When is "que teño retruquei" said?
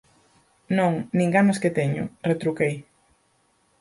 1.61-2.75